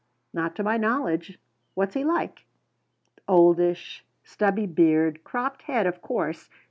[0.33, 1.37] "Not to my knowledge.
[1.75, 2.45] What's he like?"
[3.27, 4.03] "Oldish.
[4.23, 5.23] Stubby beard.
[5.23, 6.49] Cropped head, of course.